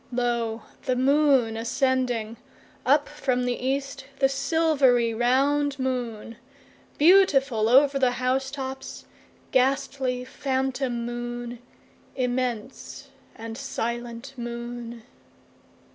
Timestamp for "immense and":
12.15-13.55